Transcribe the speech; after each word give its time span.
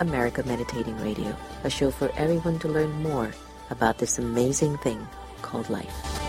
America 0.00 0.42
Meditating 0.46 0.98
Radio, 1.02 1.36
a 1.62 1.70
show 1.70 1.90
for 1.90 2.10
everyone 2.16 2.58
to 2.60 2.68
learn 2.68 2.90
more 3.02 3.30
about 3.68 3.98
this 3.98 4.18
amazing 4.18 4.78
thing 4.78 5.06
called 5.42 5.68
life. 5.68 6.19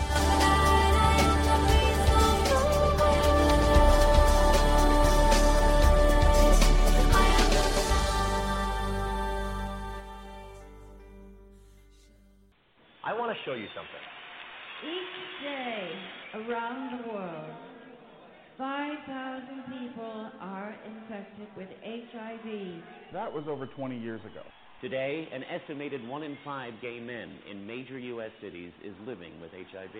HIV. 22.42 22.82
That 23.12 23.32
was 23.32 23.44
over 23.48 23.66
20 23.66 23.98
years 23.98 24.20
ago. 24.20 24.42
Today, 24.80 25.28
an 25.32 25.44
estimated 25.44 26.06
one 26.08 26.22
in 26.22 26.36
five 26.44 26.72
gay 26.82 26.98
men 26.98 27.30
in 27.50 27.66
major 27.66 27.98
U.S. 27.98 28.30
cities 28.42 28.72
is 28.84 28.94
living 29.06 29.40
with 29.40 29.52
HIV. 29.52 29.94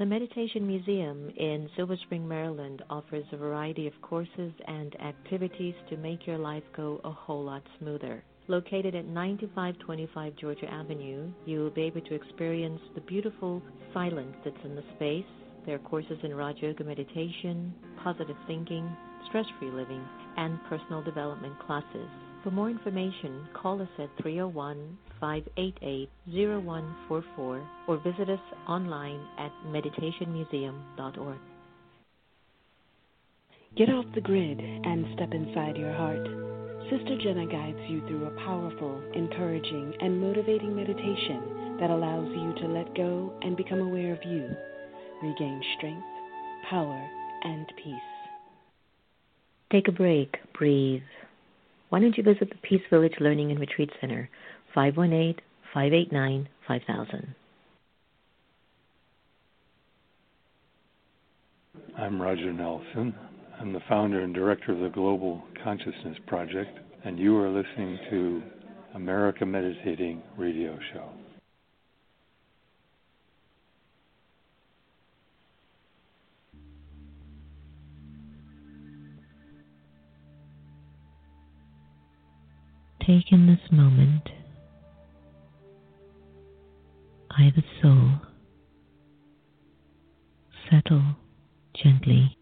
The 0.00 0.06
Meditation 0.06 0.66
Museum 0.66 1.30
in 1.36 1.68
Silver 1.76 1.94
Spring, 2.04 2.26
Maryland 2.26 2.82
offers 2.88 3.26
a 3.32 3.36
variety 3.36 3.86
of 3.86 3.92
courses 4.00 4.50
and 4.66 4.98
activities 4.98 5.74
to 5.90 5.98
make 5.98 6.26
your 6.26 6.38
life 6.38 6.62
go 6.74 7.02
a 7.04 7.10
whole 7.10 7.44
lot 7.44 7.62
smoother. 7.78 8.24
Located 8.48 8.94
at 8.94 9.04
9525 9.04 10.36
Georgia 10.36 10.72
Avenue, 10.72 11.30
you 11.44 11.58
will 11.58 11.70
be 11.70 11.82
able 11.82 12.00
to 12.00 12.14
experience 12.14 12.80
the 12.94 13.02
beautiful 13.02 13.60
silence 13.92 14.34
that's 14.42 14.64
in 14.64 14.74
the 14.74 14.84
space. 14.96 15.30
There 15.66 15.74
are 15.74 15.80
courses 15.80 16.16
in 16.22 16.34
Raja 16.34 16.68
Yoga 16.68 16.84
meditation, 16.84 17.74
positive 18.02 18.38
thinking, 18.46 18.88
stress 19.28 19.44
free 19.58 19.70
living, 19.70 20.02
and 20.38 20.58
personal 20.70 21.02
development 21.02 21.58
classes. 21.58 22.08
For 22.42 22.50
more 22.50 22.70
information, 22.70 23.46
call 23.52 23.82
us 23.82 23.88
at 23.98 24.08
301 24.22 24.96
588 25.20 26.08
0144 26.26 27.68
or 27.86 27.96
visit 27.98 28.30
us 28.30 28.40
online 28.66 29.20
at 29.38 29.52
meditationmuseum.org. 29.66 31.38
Get 33.76 33.90
off 33.90 34.06
the 34.14 34.20
grid 34.22 34.58
and 34.58 35.06
step 35.14 35.32
inside 35.32 35.76
your 35.76 35.92
heart. 35.92 36.26
Sister 36.90 37.18
Jenna 37.22 37.46
guides 37.46 37.78
you 37.88 38.00
through 38.08 38.24
a 38.24 38.44
powerful, 38.44 39.00
encouraging, 39.14 39.94
and 40.00 40.20
motivating 40.20 40.74
meditation 40.74 41.76
that 41.78 41.90
allows 41.90 42.28
you 42.28 42.54
to 42.54 42.72
let 42.72 42.94
go 42.96 43.32
and 43.42 43.56
become 43.56 43.80
aware 43.80 44.12
of 44.12 44.24
you, 44.24 44.48
regain 45.22 45.62
strength, 45.76 46.02
power, 46.68 47.08
and 47.44 47.66
peace. 47.76 47.94
Take 49.70 49.86
a 49.86 49.92
break, 49.92 50.36
breathe. 50.58 51.02
Why 51.90 51.98
don't 51.98 52.16
you 52.16 52.22
visit 52.22 52.48
the 52.48 52.56
Peace 52.68 52.82
Village 52.88 53.14
Learning 53.18 53.50
and 53.50 53.58
Retreat 53.58 53.90
Center, 54.00 54.30
518 54.74 55.34
589 55.74 56.48
5000. 56.66 57.34
I'm 61.98 62.22
Roger 62.22 62.52
Nelson. 62.52 63.14
I'm 63.60 63.72
the 63.72 63.80
founder 63.88 64.22
and 64.22 64.32
director 64.32 64.72
of 64.72 64.78
the 64.78 64.88
Global 64.88 65.42
Consciousness 65.64 66.16
Project, 66.28 66.78
and 67.04 67.18
you 67.18 67.36
are 67.38 67.50
listening 67.50 67.98
to 68.10 68.42
America 68.94 69.44
Meditating 69.44 70.22
Radio 70.38 70.78
Show. 70.92 71.19
Take 83.10 83.32
in 83.32 83.44
this 83.48 83.72
moment, 83.72 84.22
I, 87.28 87.52
the 87.56 87.64
soul, 87.82 88.12
settle 90.70 91.16
gently 91.74 92.38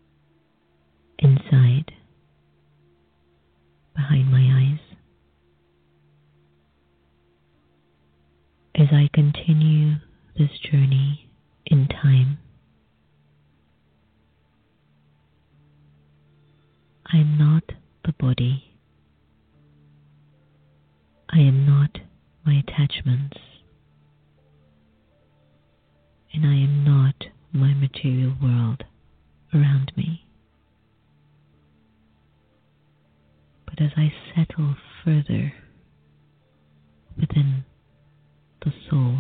the 38.64 38.72
soul, 38.88 39.18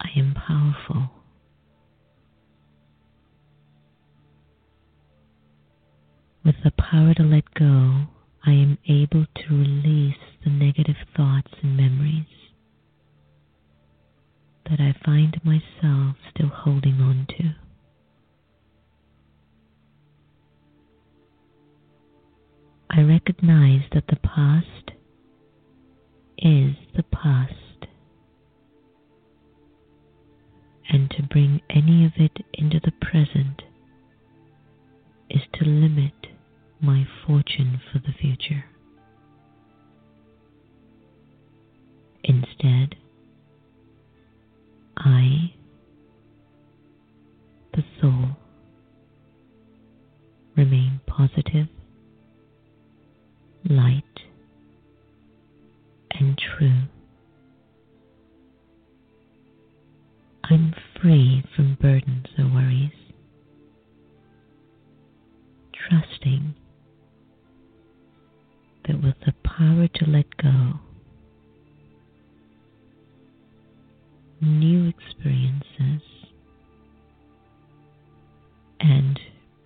I 0.00 0.08
am 0.18 0.34
powerful. 0.34 1.10
With 6.44 6.56
the 6.64 6.72
power 6.72 7.14
to 7.14 7.22
let 7.22 7.44
go, 7.54 7.64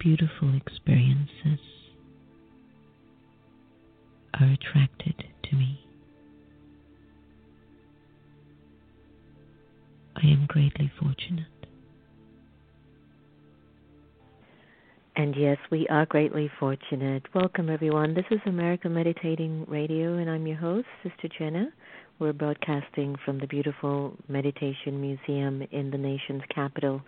beautiful 0.06 0.54
experiences 0.54 1.58
are 4.34 4.52
attracted 4.52 5.16
to 5.42 5.56
me. 5.56 5.84
I 10.14 10.28
am 10.28 10.46
greatly 10.46 10.92
fortunate. 11.00 11.46
And 15.16 15.34
yes, 15.36 15.58
we 15.72 15.88
are 15.88 16.06
greatly 16.06 16.52
fortunate. 16.60 17.24
Welcome, 17.34 17.68
everyone. 17.68 18.14
This 18.14 18.26
is 18.30 18.38
America 18.46 18.88
Meditating 18.88 19.64
Radio, 19.66 20.18
and 20.18 20.30
I'm 20.30 20.46
your 20.46 20.56
host, 20.56 20.86
Sister 21.02 21.28
Jenna. 21.36 21.72
We're 22.20 22.32
broadcasting 22.32 23.16
from 23.24 23.40
the 23.40 23.48
beautiful 23.48 24.14
Meditation 24.28 25.00
Museum 25.00 25.66
in 25.72 25.90
the 25.90 25.98
nation's 25.98 26.42
capital. 26.54 27.02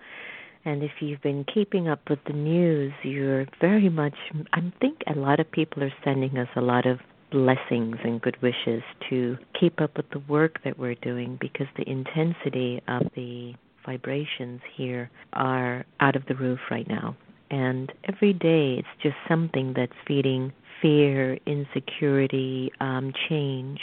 And 0.65 0.83
if 0.83 0.91
you've 1.01 1.23
been 1.23 1.45
keeping 1.53 1.89
up 1.89 2.01
with 2.11 2.19
the 2.27 2.33
news, 2.33 2.93
you're 3.03 3.47
very 3.61 3.89
much, 3.89 4.15
I 4.53 4.73
think 4.81 4.99
a 5.07 5.19
lot 5.19 5.41
of 5.41 5.51
people 5.51 5.83
are 5.83 5.93
sending 6.05 6.37
us 6.37 6.49
a 6.57 6.61
lot 6.61 6.87
of 6.87 6.99
blessings 7.31 7.97
and 8.05 8.21
good 8.21 8.41
wishes 8.43 8.83
to 9.11 9.37
keep 9.59 9.81
up 9.81 9.97
with 9.97 10.09
the 10.11 10.21
work 10.21 10.63
that 10.65 10.79
we're 10.79 10.95
doing 10.97 11.39
because 11.41 11.67
the 11.77 11.89
intensity 11.89 12.83
of 12.89 13.03
the 13.15 13.53
vibrations 13.85 14.61
here 14.77 15.11
are 15.35 15.85
out 16.01 16.17
of 16.17 16.23
the 16.27 16.35
roof 16.35 16.59
right 16.71 16.89
now. 16.89 17.17
And 17.51 17.93
every 18.05 18.33
day 18.33 18.77
it's 18.79 19.03
just 19.03 19.17
something 19.29 19.73
that's 19.75 19.93
feeding 20.07 20.53
fear, 20.83 21.39
insecurity, 21.47 22.71
um, 22.81 23.13
change, 23.29 23.81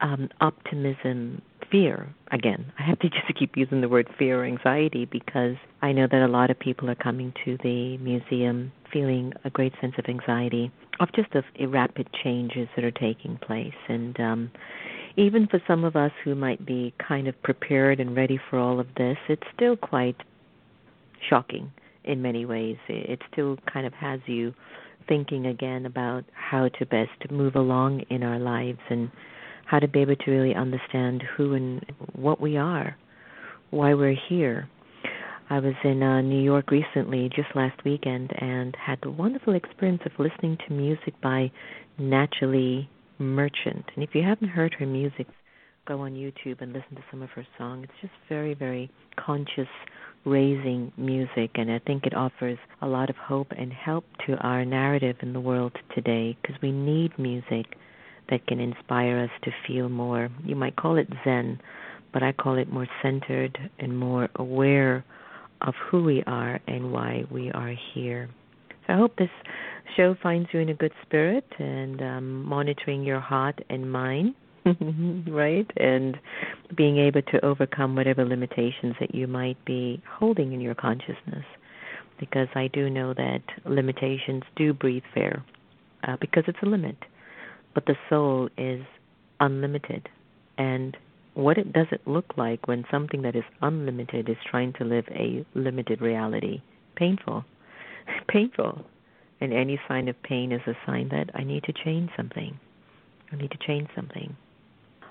um, 0.00 0.28
optimism, 0.40 1.42
fear. 1.70 2.08
Again, 2.30 2.72
I 2.78 2.82
have 2.82 2.98
to 3.00 3.08
just 3.10 3.26
keep 3.38 3.56
using 3.56 3.80
the 3.80 3.88
word 3.88 4.08
fear 4.18 4.42
or 4.42 4.44
anxiety 4.44 5.04
because 5.04 5.56
I 5.82 5.92
know 5.92 6.06
that 6.10 6.22
a 6.22 6.28
lot 6.28 6.50
of 6.50 6.58
people 6.58 6.90
are 6.90 6.94
coming 6.94 7.32
to 7.44 7.58
the 7.62 7.96
museum 7.98 8.72
feeling 8.92 9.32
a 9.44 9.50
great 9.50 9.72
sense 9.80 9.94
of 9.98 10.06
anxiety 10.08 10.72
of 11.00 11.08
just 11.14 11.28
the 11.32 11.66
rapid 11.66 12.08
changes 12.24 12.68
that 12.74 12.84
are 12.84 12.90
taking 12.90 13.38
place. 13.38 13.74
And 13.88 14.18
um, 14.18 14.50
even 15.16 15.46
for 15.46 15.60
some 15.66 15.84
of 15.84 15.96
us 15.96 16.12
who 16.24 16.34
might 16.34 16.64
be 16.64 16.92
kind 17.06 17.28
of 17.28 17.40
prepared 17.42 18.00
and 18.00 18.16
ready 18.16 18.38
for 18.50 18.58
all 18.58 18.80
of 18.80 18.86
this, 18.96 19.16
it's 19.28 19.46
still 19.54 19.76
quite 19.76 20.16
shocking 21.28 21.70
in 22.04 22.22
many 22.22 22.44
ways. 22.46 22.76
It 22.88 23.20
still 23.32 23.58
kind 23.72 23.86
of 23.86 23.92
has 23.94 24.20
you 24.26 24.54
thinking 25.08 25.46
again 25.46 25.86
about 25.86 26.24
how 26.32 26.68
to 26.68 26.86
best 26.86 27.30
move 27.30 27.54
along 27.54 28.00
in 28.10 28.22
our 28.22 28.38
lives 28.38 28.80
and 28.90 29.10
how 29.68 29.78
to 29.78 29.86
be 29.86 30.00
able 30.00 30.16
to 30.16 30.30
really 30.30 30.54
understand 30.54 31.22
who 31.36 31.52
and 31.52 31.84
what 32.14 32.40
we 32.40 32.56
are, 32.56 32.96
why 33.68 33.92
we're 33.92 34.16
here. 34.28 34.66
I 35.50 35.60
was 35.60 35.74
in 35.84 36.02
uh, 36.02 36.22
New 36.22 36.42
York 36.42 36.70
recently, 36.70 37.28
just 37.36 37.48
last 37.54 37.84
weekend, 37.84 38.32
and 38.38 38.74
had 38.76 38.98
the 39.02 39.10
wonderful 39.10 39.54
experience 39.54 40.00
of 40.06 40.12
listening 40.18 40.56
to 40.66 40.72
music 40.72 41.12
by 41.22 41.50
Natalie 41.98 42.88
Merchant. 43.18 43.84
And 43.94 44.02
if 44.02 44.14
you 44.14 44.22
haven't 44.22 44.48
heard 44.48 44.74
her 44.78 44.86
music, 44.86 45.26
go 45.86 46.00
on 46.00 46.12
YouTube 46.12 46.62
and 46.62 46.72
listen 46.72 46.96
to 46.96 47.04
some 47.10 47.20
of 47.20 47.28
her 47.30 47.46
songs. 47.58 47.84
It's 47.84 48.00
just 48.00 48.28
very, 48.28 48.54
very 48.54 48.90
conscious, 49.16 49.68
raising 50.24 50.92
music, 50.96 51.50
and 51.56 51.70
I 51.70 51.78
think 51.86 52.06
it 52.06 52.14
offers 52.14 52.58
a 52.80 52.86
lot 52.86 53.10
of 53.10 53.16
hope 53.16 53.48
and 53.56 53.70
help 53.70 54.04
to 54.26 54.34
our 54.36 54.64
narrative 54.64 55.16
in 55.20 55.34
the 55.34 55.40
world 55.40 55.72
today 55.94 56.38
because 56.40 56.56
we 56.62 56.72
need 56.72 57.18
music 57.18 57.66
that 58.30 58.46
can 58.46 58.60
inspire 58.60 59.18
us 59.18 59.30
to 59.44 59.50
feel 59.66 59.88
more. 59.88 60.28
You 60.44 60.56
might 60.56 60.76
call 60.76 60.96
it 60.96 61.08
Zen, 61.24 61.60
but 62.12 62.22
I 62.22 62.32
call 62.32 62.56
it 62.58 62.70
more 62.70 62.86
centered 63.02 63.58
and 63.78 63.96
more 63.96 64.28
aware 64.36 65.04
of 65.62 65.74
who 65.90 66.04
we 66.04 66.22
are 66.26 66.60
and 66.66 66.92
why 66.92 67.24
we 67.30 67.50
are 67.50 67.74
here. 67.94 68.28
So 68.86 68.94
I 68.94 68.96
hope 68.96 69.16
this 69.16 69.30
show 69.96 70.14
finds 70.22 70.48
you 70.52 70.60
in 70.60 70.68
a 70.68 70.74
good 70.74 70.92
spirit 71.02 71.44
and 71.58 72.00
um, 72.00 72.44
monitoring 72.44 73.02
your 73.02 73.20
heart 73.20 73.58
and 73.68 73.90
mind, 73.90 74.34
right? 75.28 75.70
And 75.76 76.16
being 76.76 76.98
able 76.98 77.22
to 77.22 77.44
overcome 77.44 77.96
whatever 77.96 78.24
limitations 78.24 78.94
that 79.00 79.14
you 79.14 79.26
might 79.26 79.62
be 79.64 80.02
holding 80.18 80.52
in 80.52 80.60
your 80.60 80.74
consciousness. 80.74 81.44
Because 82.20 82.48
I 82.54 82.68
do 82.72 82.90
know 82.90 83.14
that 83.14 83.42
limitations 83.64 84.42
do 84.56 84.72
breathe 84.72 85.04
fear, 85.14 85.44
uh, 86.06 86.16
because 86.20 86.44
it's 86.48 86.58
a 86.62 86.66
limit 86.66 86.96
but 87.74 87.86
the 87.86 87.96
soul 88.08 88.48
is 88.56 88.82
unlimited. 89.40 90.08
And 90.56 90.96
what 91.34 91.58
it 91.58 91.72
does 91.72 91.86
it 91.92 92.00
look 92.06 92.36
like 92.36 92.66
when 92.66 92.84
something 92.90 93.22
that 93.22 93.36
is 93.36 93.44
unlimited 93.62 94.28
is 94.28 94.36
trying 94.50 94.72
to 94.74 94.84
live 94.84 95.04
a 95.10 95.44
limited 95.54 96.00
reality? 96.00 96.62
Painful. 96.96 97.44
Painful. 98.28 98.84
And 99.40 99.52
any 99.52 99.80
sign 99.86 100.08
of 100.08 100.20
pain 100.22 100.50
is 100.50 100.62
a 100.66 100.76
sign 100.84 101.10
that 101.10 101.30
I 101.34 101.44
need 101.44 101.62
to 101.64 101.72
change 101.72 102.10
something. 102.16 102.58
I 103.30 103.36
need 103.36 103.52
to 103.52 103.58
change 103.66 103.88
something. 103.94 104.36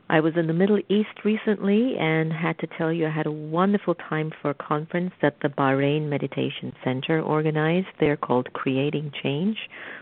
I 0.10 0.22
was 0.22 0.38
in 0.38 0.48
the 0.48 0.54
Middle 0.54 0.80
East 0.88 1.26
recently 1.26 1.98
and 2.00 2.32
had 2.32 2.58
to 2.60 2.68
tell 2.78 2.94
you 2.94 3.08
I 3.08 3.10
had 3.10 3.26
a 3.26 3.32
wonderful 3.32 3.94
time 3.94 4.32
for 4.42 4.52
a 4.52 4.54
conference 4.54 5.12
that 5.22 5.36
the 5.42 5.50
Bahrain 5.50 6.08
Meditation 6.08 6.72
Center 6.82 7.22
organized. 7.22 7.88
They're 8.00 8.16
called 8.16 8.54
Creating 8.54 9.12
Change. 9.22 9.58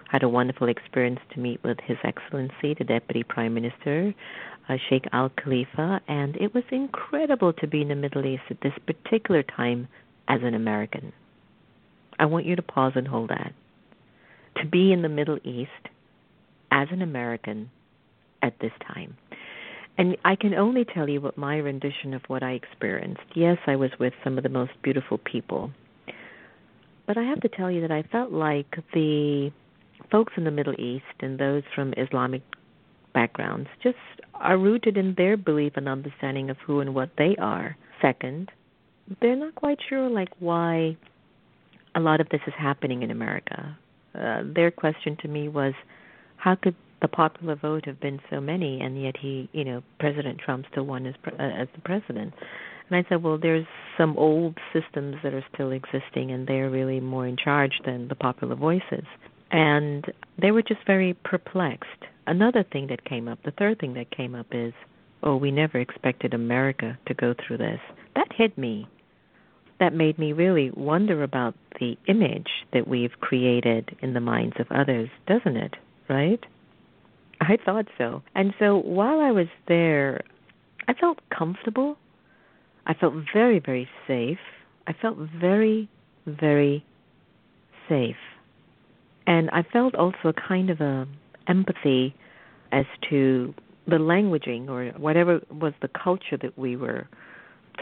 I 0.07 0.12
had 0.12 0.21
a 0.21 0.29
wonderful 0.29 0.67
experience 0.67 1.21
to 1.33 1.39
meet 1.39 1.59
with 1.63 1.79
His 1.83 1.97
Excellency, 2.03 2.75
the 2.77 2.83
Deputy 2.83 3.24
Prime 3.24 3.55
Minister, 3.55 4.13
uh, 4.69 4.75
Sheikh 4.89 5.05
Al 5.12 5.29
Khalifa, 5.29 6.00
and 6.07 6.35
it 6.35 6.53
was 6.53 6.63
incredible 6.69 7.53
to 7.53 7.65
be 7.65 7.81
in 7.81 7.88
the 7.88 7.95
Middle 7.95 8.27
East 8.27 8.43
at 8.51 8.62
this 8.62 8.74
particular 8.85 9.41
time 9.41 9.88
as 10.27 10.41
an 10.43 10.53
American. 10.53 11.13
I 12.19 12.25
want 12.25 12.45
you 12.45 12.55
to 12.55 12.62
pause 12.62 12.93
and 12.95 13.07
hold 13.07 13.31
that. 13.31 13.53
To 14.57 14.67
be 14.67 14.93
in 14.93 15.01
the 15.01 15.09
Middle 15.09 15.39
East 15.43 15.71
as 16.69 16.89
an 16.91 17.01
American 17.01 17.71
at 18.43 18.59
this 18.59 18.71
time 18.93 19.17
and 19.97 20.17
I 20.25 20.35
can 20.35 20.53
only 20.53 20.85
tell 20.85 21.09
you 21.09 21.21
what 21.21 21.37
my 21.37 21.57
rendition 21.57 22.13
of 22.13 22.21
what 22.27 22.43
I 22.43 22.51
experienced. 22.51 23.23
Yes, 23.33 23.57
I 23.67 23.75
was 23.75 23.91
with 23.99 24.13
some 24.23 24.37
of 24.37 24.43
the 24.43 24.49
most 24.49 24.71
beautiful 24.81 25.17
people. 25.19 25.71
But 27.07 27.17
I 27.17 27.23
have 27.23 27.41
to 27.41 27.49
tell 27.49 27.71
you 27.71 27.81
that 27.81 27.91
I 27.91 28.03
felt 28.11 28.31
like 28.31 28.75
the 28.93 29.51
folks 30.11 30.33
in 30.37 30.43
the 30.43 30.51
Middle 30.51 30.73
East 30.79 31.05
and 31.19 31.39
those 31.39 31.63
from 31.73 31.93
Islamic 31.97 32.41
backgrounds 33.13 33.69
just 33.81 33.97
are 34.33 34.57
rooted 34.57 34.97
in 34.97 35.13
their 35.15 35.37
belief 35.37 35.73
and 35.75 35.87
understanding 35.87 36.49
of 36.49 36.57
who 36.65 36.79
and 36.81 36.93
what 36.93 37.11
they 37.17 37.35
are. 37.39 37.77
Second, 38.01 38.51
they're 39.21 39.35
not 39.35 39.55
quite 39.55 39.79
sure 39.87 40.09
like 40.09 40.29
why 40.39 40.97
a 41.95 41.99
lot 41.99 42.19
of 42.19 42.27
this 42.29 42.41
is 42.45 42.53
happening 42.57 43.03
in 43.03 43.11
America. 43.11 43.77
Uh, 44.13 44.41
their 44.43 44.71
question 44.71 45.17
to 45.21 45.27
me 45.27 45.47
was, 45.47 45.73
how 46.37 46.55
could 46.55 46.75
the 47.01 47.07
popular 47.07 47.55
vote 47.55 47.85
have 47.85 47.99
been 47.99 48.19
so 48.29 48.39
many, 48.39 48.79
and 48.81 49.01
yet 49.01 49.15
he, 49.17 49.49
you 49.53 49.63
know, 49.63 49.83
President 49.99 50.39
Trump 50.39 50.65
still 50.71 50.85
won 50.85 51.05
as 51.05 51.15
uh, 51.27 51.41
as 51.41 51.67
the 51.75 51.81
president. 51.81 52.33
And 52.89 52.97
I 52.97 53.09
said, 53.09 53.23
well, 53.23 53.39
there's 53.41 53.65
some 53.97 54.15
old 54.17 54.57
systems 54.71 55.15
that 55.23 55.33
are 55.33 55.45
still 55.53 55.71
existing, 55.71 56.31
and 56.31 56.47
they're 56.47 56.69
really 56.69 56.99
more 56.99 57.25
in 57.25 57.35
charge 57.35 57.73
than 57.85 58.07
the 58.07 58.15
popular 58.15 58.55
voices. 58.55 59.05
And 59.51 60.05
they 60.39 60.51
were 60.51 60.61
just 60.61 60.85
very 60.85 61.13
perplexed. 61.23 61.89
Another 62.27 62.63
thing 62.63 62.87
that 62.87 63.05
came 63.05 63.27
up, 63.27 63.39
the 63.43 63.51
third 63.51 63.79
thing 63.79 63.93
that 63.95 64.15
came 64.15 64.35
up 64.35 64.47
is, 64.51 64.73
oh, 65.23 65.35
we 65.35 65.51
never 65.51 65.79
expected 65.79 66.33
America 66.33 66.97
to 67.07 67.13
go 67.13 67.33
through 67.33 67.57
this. 67.57 67.79
That 68.15 68.27
hit 68.35 68.57
me. 68.57 68.87
That 69.79 69.93
made 69.93 70.17
me 70.17 70.31
really 70.31 70.71
wonder 70.71 71.23
about 71.23 71.55
the 71.79 71.97
image 72.07 72.47
that 72.71 72.87
we've 72.87 73.19
created 73.19 73.95
in 74.01 74.13
the 74.13 74.21
minds 74.21 74.55
of 74.59 74.67
others, 74.71 75.09
doesn't 75.27 75.57
it? 75.57 75.73
Right? 76.07 76.39
I 77.41 77.57
thought 77.63 77.85
so. 77.97 78.21
And 78.33 78.53
so 78.59 78.77
while 78.77 79.19
I 79.19 79.31
was 79.31 79.47
there, 79.67 80.21
I 80.87 80.93
felt 80.93 81.19
comfortable. 81.35 81.97
I 82.87 82.93
felt 82.93 83.13
very, 83.33 83.59
very 83.59 83.87
safe. 84.07 84.39
I 84.87 84.93
felt 84.93 85.17
very, 85.17 85.89
very 86.25 86.85
safe. 87.89 88.15
And 89.27 89.49
I 89.51 89.63
felt 89.63 89.95
also 89.95 90.29
a 90.29 90.33
kind 90.33 90.69
of 90.69 90.81
a 90.81 91.07
empathy 91.47 92.15
as 92.71 92.85
to 93.09 93.53
the 93.87 93.97
languaging 93.97 94.67
or 94.69 94.91
whatever 94.99 95.41
was 95.51 95.73
the 95.81 95.87
culture 95.87 96.37
that 96.41 96.57
we 96.57 96.75
were 96.75 97.07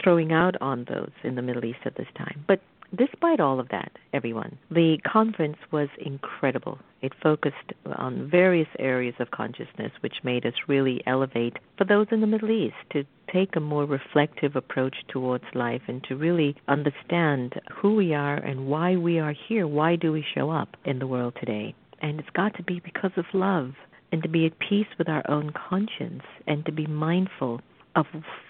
throwing 0.02 0.32
out 0.32 0.56
on 0.62 0.86
those 0.90 1.12
in 1.24 1.36
the 1.36 1.42
Middle 1.42 1.66
East 1.66 1.80
at 1.86 1.96
this 1.96 2.08
time. 2.18 2.44
But 2.48 2.62
despite 2.96 3.40
all 3.40 3.60
of 3.60 3.70
that, 3.70 3.92
everyone, 4.14 4.58
the 4.70 4.98
conference 5.06 5.58
was 5.72 5.90
incredible. 5.98 6.80
It 7.02 7.14
focused 7.22 7.74
on 7.98 8.30
various 8.30 8.68
areas 8.80 9.16
of 9.20 9.32
consciousness, 9.32 9.92
which 10.02 10.24
made 10.24 10.46
us 10.46 10.54
really 10.68 11.02
elevate 11.06 11.58
for 11.78 11.84
those 11.84 12.08
in 12.12 12.22
the 12.22 12.28
Middle 12.28 12.52
East 12.52 12.76
to 12.92 13.04
take 13.32 13.56
a 13.56 13.60
more 13.60 13.86
reflective 13.86 14.56
approach 14.56 14.96
towards 15.10 15.44
life 15.54 15.82
and 15.88 16.04
to 16.06 16.16
really 16.16 16.56
understand 16.68 17.60
who 17.72 17.96
we 17.96 18.14
are 18.14 18.36
and 18.38 18.68
why 18.68 18.96
we 18.96 19.20
are 19.20 19.34
here. 19.48 19.68
Why 19.68 19.96
do 19.96 20.12
we 20.12 20.24
show 20.34 20.52
up 20.52 20.78
in 20.86 21.00
the 21.00 21.08
world 21.08 21.36
today? 21.40 21.76
And 22.02 22.20
it's 22.20 22.30
got 22.30 22.56
to 22.56 22.64
be 22.64 22.80
because 22.80 23.12
of 23.18 23.26
love. 23.34 23.74
and 24.14 24.22
to 24.22 24.30
be 24.30 24.46
at 24.46 24.60
peace 24.60 24.88
with 25.00 25.10
our 25.10 25.28
own 25.28 25.52
conscience 25.70 26.22
and 26.46 26.64
to 26.68 26.72
be 26.72 26.86
mindful 26.86 27.60
of 27.96 28.06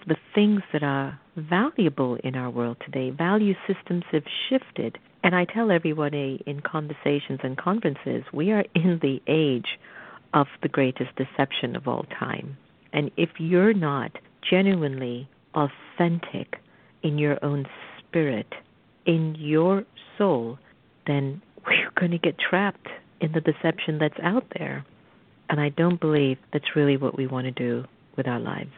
the 0.06 0.16
things 0.34 0.62
that 0.72 0.82
are 0.82 1.18
valuable 1.36 2.16
in 2.24 2.34
our 2.34 2.50
world 2.50 2.76
today. 2.84 3.10
Value 3.10 3.54
systems 3.66 4.04
have 4.12 4.24
shifted. 4.48 4.98
And 5.22 5.34
I 5.34 5.44
tell 5.44 5.70
everybody 5.70 6.42
in 6.46 6.60
conversations 6.60 7.40
and 7.42 7.56
conferences, 7.56 8.24
we 8.32 8.52
are 8.52 8.64
in 8.74 9.00
the 9.02 9.20
age 9.26 9.78
of 10.32 10.46
the 10.62 10.68
greatest 10.68 11.10
deception 11.16 11.76
of 11.76 11.86
all 11.86 12.04
time. 12.18 12.56
And 12.92 13.10
if 13.16 13.30
you're 13.38 13.74
not 13.74 14.12
genuinely 14.48 15.28
authentic 15.54 16.56
in 17.02 17.18
your 17.18 17.42
own 17.44 17.66
spirit, 17.98 18.52
in 19.06 19.36
your 19.38 19.84
soul, 20.18 20.58
then 21.06 21.42
we're 21.66 21.90
going 21.98 22.12
to 22.12 22.18
get 22.18 22.36
trapped 22.38 22.88
in 23.20 23.32
the 23.32 23.40
deception 23.40 23.98
that's 23.98 24.18
out 24.22 24.46
there. 24.58 24.84
And 25.48 25.60
I 25.60 25.68
don't 25.70 26.00
believe 26.00 26.38
that's 26.52 26.76
really 26.76 26.96
what 26.96 27.16
we 27.16 27.26
want 27.26 27.46
to 27.46 27.50
do 27.50 27.84
with 28.16 28.26
our 28.26 28.40
lives. 28.40 28.72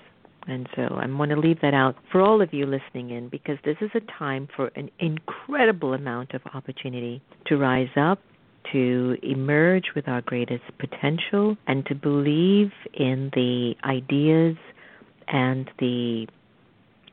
And 0.48 0.68
so 0.76 0.82
I 0.82 1.06
want 1.06 1.32
to 1.32 1.38
leave 1.38 1.60
that 1.62 1.74
out 1.74 1.96
for 2.12 2.20
all 2.20 2.40
of 2.40 2.52
you 2.52 2.66
listening 2.66 3.10
in 3.10 3.28
because 3.28 3.58
this 3.64 3.76
is 3.80 3.90
a 3.94 4.00
time 4.18 4.48
for 4.54 4.68
an 4.76 4.90
incredible 5.00 5.92
amount 5.92 6.34
of 6.34 6.42
opportunity 6.54 7.20
to 7.46 7.56
rise 7.56 7.88
up, 7.96 8.20
to 8.72 9.16
emerge 9.22 9.86
with 9.96 10.06
our 10.08 10.20
greatest 10.22 10.62
potential, 10.78 11.56
and 11.66 11.84
to 11.86 11.94
believe 11.94 12.70
in 12.94 13.30
the 13.34 13.74
ideas 13.84 14.56
and 15.28 15.68
the 15.80 16.26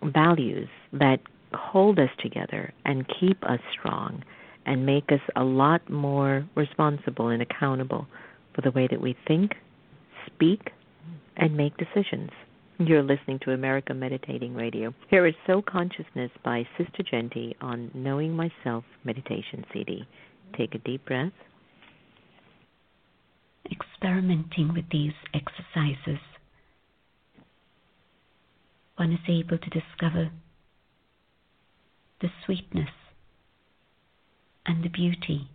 values 0.03 0.69
that 0.91 1.19
hold 1.53 1.97
us 1.99 2.09
together 2.21 2.71
and 2.85 3.05
keep 3.19 3.43
us 3.43 3.59
strong 3.71 4.23
and 4.65 4.85
make 4.85 5.11
us 5.11 5.19
a 5.35 5.43
lot 5.43 5.87
more 5.89 6.47
responsible 6.55 7.29
and 7.29 7.41
accountable 7.41 8.07
for 8.53 8.61
the 8.61 8.71
way 8.71 8.87
that 8.89 9.01
we 9.01 9.15
think, 9.27 9.55
speak, 10.27 10.71
and 11.35 11.57
make 11.57 11.73
decisions. 11.77 12.29
You're 12.85 13.01
listening 13.01 13.39
to 13.45 13.51
America 13.51 13.93
Meditating 13.93 14.55
Radio. 14.55 14.93
Here 15.09 15.25
is 15.25 15.33
Soul 15.47 15.61
Consciousness 15.61 16.31
by 16.43 16.67
Sister 16.77 17.01
Jayanti 17.01 17.55
on 17.61 17.89
Knowing 17.93 18.35
Myself 18.35 18.83
Meditation 19.05 19.63
CD. 19.71 20.05
Take 20.57 20.75
a 20.75 20.79
deep 20.79 21.05
breath. 21.05 21.31
Experimenting 23.71 24.73
with 24.73 24.83
these 24.91 25.13
exercises, 25.33 26.19
one 28.97 29.13
is 29.13 29.29
able 29.29 29.57
to 29.57 29.69
discover 29.69 30.31
the 32.21 32.29
sweetness 32.45 32.89
and 34.65 34.83
the 34.83 34.89
beauty 34.89 35.47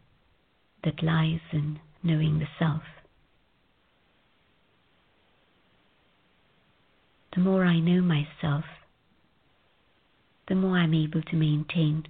that 0.82 1.02
lies 1.02 1.40
in 1.52 1.78
knowing 2.02 2.38
the 2.38 2.48
self. 2.58 2.82
The 7.34 7.40
more 7.40 7.64
I 7.64 7.78
know 7.78 8.00
myself, 8.00 8.64
the 10.48 10.54
more 10.54 10.78
I'm 10.78 10.94
able 10.94 11.22
to 11.22 11.36
maintain 11.36 12.06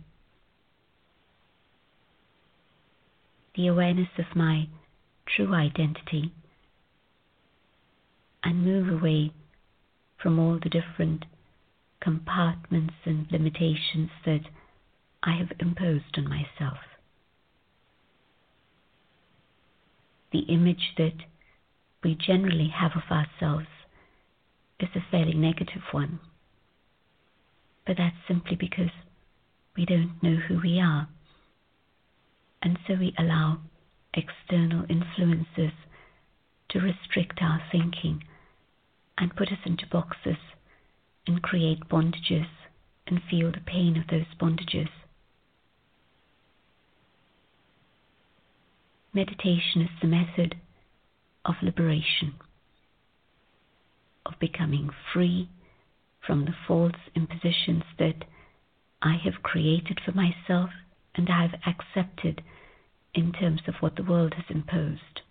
the 3.57 3.67
awareness 3.67 4.09
of 4.19 4.37
my 4.37 4.69
true 5.27 5.53
identity 5.53 6.33
and 8.45 8.65
move 8.65 8.89
away 8.89 9.33
from 10.23 10.39
all 10.39 10.59
the 10.63 10.71
different 10.71 11.25
compartments 12.01 12.95
and 13.05 13.27
limitations 13.31 14.11
that 14.25 14.43
I 15.23 15.37
have 15.37 15.53
imposed 15.59 16.17
on 16.17 16.29
myself. 16.29 16.79
The 20.31 20.41
image 20.41 20.95
that 20.97 21.17
we 22.05 22.15
generally 22.15 22.69
have 22.69 22.93
of 22.95 23.11
ourselves 23.11 23.67
is 24.81 24.89
a 24.95 25.11
fairly 25.11 25.35
negative 25.35 25.83
one. 25.93 26.21
But 27.87 27.97
that's 27.97 28.17
simply 28.27 28.57
because 28.57 28.91
we 29.77 29.85
don't 29.85 30.23
know 30.23 30.37
who 30.37 30.61
we 30.61 30.81
are. 30.81 31.09
And 32.63 32.79
so 32.87 32.95
we 32.95 33.15
allow 33.19 33.59
external 34.15 34.85
influences 34.89 35.73
to 36.71 36.81
restrict 36.81 37.41
our 37.41 37.63
thinking 37.71 38.25
and 39.17 39.35
put 39.37 39.49
us 39.49 39.59
into 39.65 39.87
boxes 39.87 40.37
and 41.27 41.43
create 41.43 41.89
bondages 41.89 42.49
and 43.07 43.21
feel 43.31 43.51
the 43.51 43.61
pain 43.65 43.97
of 43.97 44.07
those 44.09 44.27
bondages. 44.41 44.89
Meditation 49.15 49.83
is 49.83 49.91
the 50.01 50.07
method 50.07 50.57
of 51.45 51.55
liberation 51.63 52.35
of 54.29 54.39
becoming 54.39 54.91
free 55.13 55.49
from 56.25 56.45
the 56.45 56.55
false 56.67 56.93
impositions 57.17 57.85
that 57.99 58.25
I 59.03 59.17
have 59.25 59.43
created 59.43 60.01
for 60.05 60.13
myself 60.13 60.71
and 61.15 61.29
I 61.31 61.43
have 61.43 61.61
accepted 61.67 62.43
in 63.15 63.33
terms 63.33 63.63
of 63.67 63.75
what 63.81 63.97
the 63.97 64.03
world 64.03 64.35
has 64.35 64.45
imposed. 64.49 65.23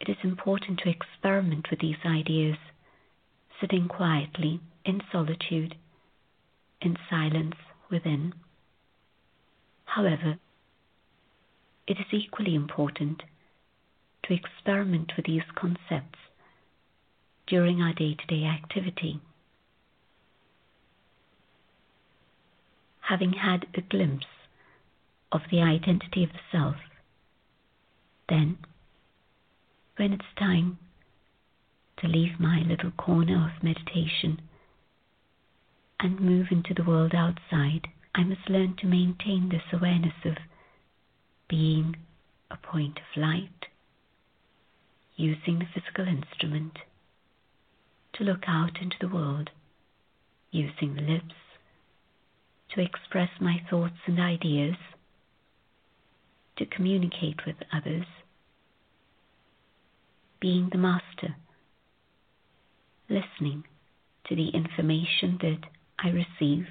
It 0.00 0.08
is 0.08 0.16
important 0.22 0.80
to 0.80 0.90
experiment 0.90 1.68
with 1.70 1.80
these 1.80 1.96
ideas, 2.04 2.58
sitting 3.60 3.88
quietly 3.88 4.60
in 4.84 5.00
solitude, 5.10 5.74
in 6.80 6.96
silence 7.10 7.56
within. 7.90 8.34
However, 9.86 10.38
it 11.86 11.98
is 11.98 12.06
equally 12.12 12.54
important 12.54 13.22
to 14.26 14.34
experiment 14.34 15.12
with 15.16 15.26
these 15.26 15.42
concepts 15.54 16.18
during 17.46 17.80
our 17.80 17.92
day 17.92 18.14
to 18.14 18.26
day 18.26 18.44
activity. 18.44 19.20
Having 23.02 23.34
had 23.34 23.66
a 23.74 23.82
glimpse 23.82 24.26
of 25.30 25.42
the 25.50 25.62
identity 25.62 26.24
of 26.24 26.30
the 26.32 26.40
self, 26.50 26.76
then, 28.28 28.58
when 29.96 30.12
it's 30.12 30.24
time 30.36 30.78
to 31.98 32.08
leave 32.08 32.40
my 32.40 32.60
little 32.66 32.90
corner 32.90 33.52
of 33.54 33.62
meditation 33.62 34.40
and 36.00 36.20
move 36.20 36.48
into 36.50 36.74
the 36.74 36.82
world 36.82 37.14
outside, 37.14 37.86
I 38.14 38.24
must 38.24 38.50
learn 38.50 38.76
to 38.80 38.86
maintain 38.86 39.48
this 39.48 39.62
awareness 39.72 40.14
of 40.24 40.36
being 41.48 41.96
a 42.50 42.56
point 42.56 42.98
of 42.98 43.22
light 43.22 43.66
using 45.16 45.58
the 45.58 45.66
physical 45.74 46.06
instrument 46.06 46.78
to 48.12 48.24
look 48.24 48.44
out 48.46 48.80
into 48.80 48.96
the 49.00 49.08
world, 49.08 49.50
using 50.50 50.94
the 50.94 51.02
lips 51.02 51.34
to 52.74 52.80
express 52.80 53.30
my 53.40 53.56
thoughts 53.70 53.96
and 54.06 54.20
ideas, 54.20 54.76
to 56.56 56.66
communicate 56.66 57.46
with 57.46 57.56
others, 57.72 58.06
being 60.40 60.68
the 60.70 60.78
master, 60.78 61.36
listening 63.08 63.64
to 64.28 64.34
the 64.34 64.48
information 64.48 65.38
that 65.40 65.68
I 65.98 66.08
receive, 66.08 66.66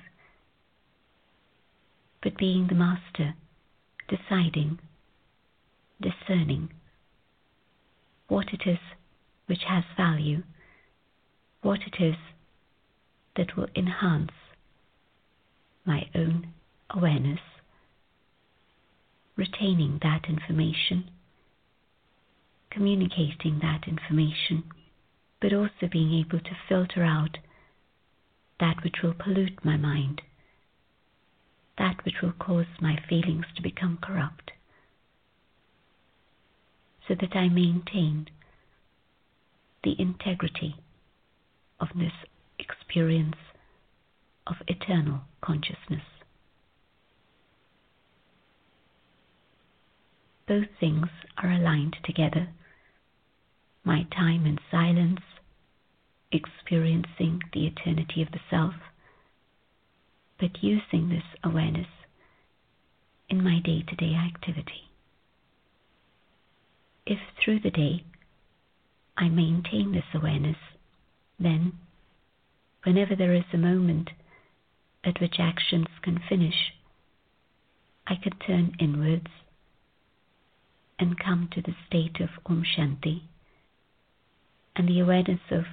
but 2.21 2.37
being 2.37 2.67
the 2.67 2.75
master, 2.75 3.35
deciding, 4.07 4.79
discerning 6.01 6.69
what 8.27 8.47
it 8.53 8.61
is 8.65 8.79
which 9.47 9.63
has 9.67 9.83
value, 9.95 10.43
what 11.61 11.79
it 11.85 12.03
is 12.03 12.15
that 13.35 13.55
will 13.55 13.67
enhance 13.75 14.31
my 15.85 16.09
own 16.15 16.47
awareness, 16.89 17.39
retaining 19.35 19.99
that 20.01 20.25
information, 20.27 21.09
communicating 22.71 23.59
that 23.61 23.87
information, 23.87 24.63
but 25.41 25.53
also 25.53 25.87
being 25.91 26.13
able 26.13 26.39
to 26.39 26.57
filter 26.67 27.03
out 27.03 27.37
that 28.59 28.83
which 28.83 28.95
will 29.03 29.13
pollute 29.13 29.63
my 29.63 29.77
mind, 29.77 30.21
that 31.77 32.03
which 32.05 32.15
will 32.23 32.33
cause 32.33 32.65
my 32.81 32.97
feelings 33.07 33.45
to 33.55 33.61
become 33.61 33.99
corrupt 34.01 34.51
so 37.07 37.15
that 37.15 37.35
I 37.35 37.49
maintain 37.49 38.27
the 39.83 39.95
integrity 39.99 40.75
of 41.79 41.89
this 41.95 42.13
experience 42.57 43.35
of 44.47 44.55
eternal 44.67 45.21
consciousness. 45.41 46.03
Both 50.47 50.67
things 50.79 51.07
are 51.37 51.51
aligned 51.51 51.97
together. 52.03 52.49
My 53.83 54.03
time 54.15 54.45
in 54.45 54.59
silence, 54.69 55.21
experiencing 56.31 57.41
the 57.53 57.65
eternity 57.65 58.21
of 58.21 58.31
the 58.31 58.39
self, 58.49 58.75
but 60.39 60.63
using 60.63 61.09
this 61.09 61.23
awareness 61.43 61.87
in 63.29 63.43
my 63.43 63.59
day 63.59 63.83
to 63.87 63.95
day 63.95 64.13
activity. 64.15 64.84
If 67.05 67.19
through 67.43 67.59
the 67.59 67.71
day 67.71 68.03
I 69.17 69.29
maintain 69.29 69.91
this 69.91 70.05
awareness, 70.13 70.57
then, 71.39 71.73
whenever 72.83 73.15
there 73.15 73.33
is 73.33 73.43
a 73.53 73.57
moment 73.57 74.09
at 75.03 75.21
which 75.21 75.35
actions 75.39 75.87
can 76.01 76.19
finish, 76.27 76.73
I 78.07 78.15
could 78.15 78.35
turn 78.45 78.75
inwards 78.79 79.27
and 80.97 81.19
come 81.19 81.49
to 81.53 81.61
the 81.61 81.75
state 81.87 82.19
of 82.19 82.29
Om 82.45 82.63
Shanti. 82.63 83.23
And 84.75 84.87
the 84.87 84.99
awareness 84.99 85.41
of 85.51 85.65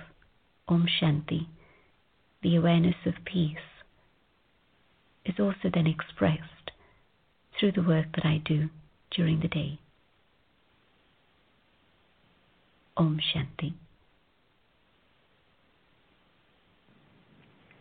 Om 0.68 0.86
Shanti, 0.86 1.46
the 2.42 2.56
awareness 2.56 2.96
of 3.06 3.24
peace, 3.24 3.56
is 5.24 5.38
also 5.38 5.70
then 5.72 5.86
expressed 5.86 6.72
through 7.58 7.72
the 7.72 7.82
work 7.82 8.06
that 8.14 8.26
I 8.26 8.38
do 8.44 8.68
during 9.10 9.40
the 9.40 9.48
day. 9.48 9.78
Om 12.96 13.18
Shanti. 13.18 13.72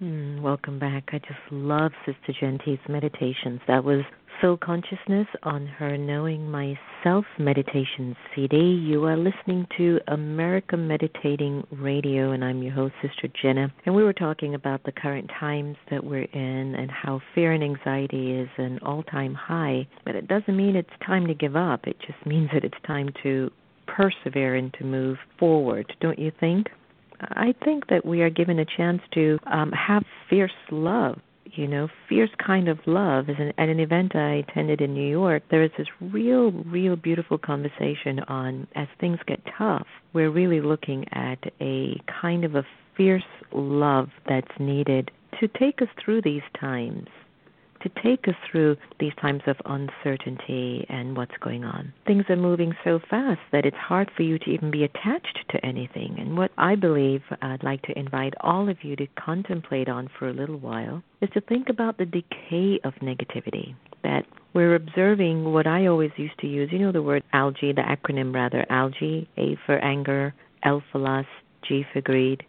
Mm, 0.02 0.42
welcome 0.42 0.80
back. 0.80 1.10
I 1.12 1.20
just 1.20 1.52
love 1.52 1.92
Sister 2.06 2.34
Jayanti's 2.42 2.80
meditations. 2.90 3.60
That 3.68 3.84
was 3.84 4.02
Soul 4.42 4.58
Consciousness 4.58 5.28
on 5.44 5.68
her 5.68 5.96
Knowing 5.96 6.50
Myself 6.50 7.26
meditation 7.38 8.16
CD. 8.34 8.58
You 8.58 9.06
are 9.06 9.16
listening 9.16 9.68
to 9.78 10.00
America 10.08 10.76
Meditating 10.76 11.68
Radio, 11.72 12.32
and 12.32 12.44
I'm 12.44 12.64
your 12.64 12.74
host, 12.74 12.96
Sister 13.04 13.28
Jenna. 13.40 13.72
And 13.86 13.94
we 13.94 14.04
were 14.04 14.14
talking 14.14 14.56
about 14.56 14.84
the 14.84 14.92
current 14.92 15.30
times 15.40 15.78
that 15.92 16.04
we're 16.04 16.24
in 16.34 16.74
and 16.74 16.90
how 16.90 17.22
fear 17.36 17.52
and 17.52 17.64
anxiety 17.64 18.32
is 18.32 18.50
an 18.58 18.80
all 18.84 19.04
time 19.04 19.36
high. 19.36 19.88
But 20.04 20.16
it 20.16 20.28
doesn't 20.28 20.58
mean 20.58 20.76
it's 20.76 20.90
time 21.06 21.28
to 21.28 21.36
give 21.36 21.56
up, 21.56 21.86
it 21.86 21.98
just 22.00 22.26
means 22.26 22.50
that 22.54 22.64
it's 22.64 22.82
time 22.88 23.10
to 23.22 23.52
persevere 23.88 24.56
and 24.56 24.74
to 24.76 24.84
move 24.84 25.18
forward, 25.40 25.94
don't 26.00 26.20
you 26.20 26.32
think? 26.40 26.68
I 27.22 27.54
think 27.64 27.88
that 27.88 28.06
we 28.06 28.22
are 28.22 28.30
given 28.30 28.60
a 28.60 28.66
chance 28.66 29.02
to 29.14 29.38
um, 29.46 29.72
have 29.72 30.04
fierce 30.30 30.52
love. 30.72 31.20
You 31.54 31.68
know, 31.68 31.90
fierce 32.08 32.30
kind 32.46 32.70
of 32.70 32.80
love. 32.86 33.30
As 33.30 33.36
an, 33.38 33.52
at 33.58 33.68
an 33.68 33.80
event 33.80 34.16
I 34.16 34.36
attended 34.36 34.80
in 34.80 34.94
New 34.94 35.10
York, 35.10 35.44
there 35.52 35.60
was 35.60 35.72
this 35.78 35.88
real, 36.00 36.52
real 36.52 36.96
beautiful 36.96 37.38
conversation 37.38 38.20
on 38.28 38.68
as 38.76 38.88
things 39.00 39.20
get 39.28 39.42
tough, 39.58 39.86
we're 40.14 40.32
really 40.32 40.62
looking 40.62 41.06
at 41.12 41.40
a 41.60 42.02
kind 42.22 42.46
of 42.46 42.56
a 42.56 42.66
fierce 42.96 43.24
love 43.52 44.10
that's 44.30 44.60
needed 44.60 45.12
to 45.40 45.48
take 45.48 45.82
us 45.82 45.90
through 46.04 46.22
these 46.22 46.42
times 46.60 47.08
to 47.82 48.02
take 48.04 48.28
us 48.28 48.36
through 48.50 48.78
these 49.00 49.14
times 49.22 49.42
of 49.48 49.56
uncertainty 49.66 50.86
and 50.90 51.16
what's 51.16 51.36
going 51.42 51.64
on. 51.64 51.94
Things 52.06 52.26
are 52.30 52.36
moving 52.36 52.74
so 52.84 53.00
fast 53.10 53.40
that 53.52 53.66
it's 53.66 53.78
hard 53.78 54.10
for 54.16 54.24
you 54.24 54.40
to 54.40 54.50
even 54.50 54.72
be 54.72 54.84
attached 54.84 55.40
to 55.50 55.66
anything. 55.66 56.16
And 56.20 56.38
what 56.38 56.52
I 56.58 56.76
believe 56.76 57.22
I'd 57.42 57.64
like 57.64 57.82
to 57.84 57.98
invite 57.98 58.34
all 58.42 58.70
of 58.70 58.84
you 58.84 58.96
to 58.96 59.08
contemplate 59.20 59.90
on 59.90 60.10
for 60.18 60.28
a 60.28 60.34
little 60.34 60.58
while 60.58 61.04
is 61.22 61.30
to 61.34 61.42
think 61.42 61.70
about 61.70 61.98
the 61.98 62.06
decay 62.06 62.80
of 62.84 62.94
negativity. 62.96 63.76
That 64.04 64.26
we're 64.54 64.76
observing 64.76 65.52
what 65.54 65.68
I 65.68 65.88
always 65.88 66.12
used 66.18 66.40
to 66.40 66.48
use, 66.48 66.70
you 66.72 66.80
know, 66.80 66.92
the 66.92 67.02
word 67.02 67.24
algae, 67.34 67.74
the 67.74 67.82
acronym 67.82 68.34
rather, 68.34 68.66
algae, 68.70 69.30
A 69.38 69.58
for 69.66 69.78
anger, 69.78 70.34
L 70.64 70.84
for 70.92 71.00
lust, 71.00 71.28
G 71.68 71.86
for 71.94 72.02
greed, 72.02 72.44